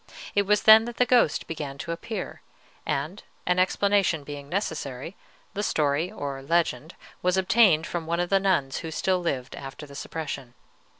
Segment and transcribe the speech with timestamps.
[0.33, 2.41] It was then that the ghost began to appear;
[2.87, 5.15] and, an explanation being necessary,
[5.53, 9.85] the story, or legend, was obtained from one of the nuns who still lived after
[9.85, 10.55] the suppression.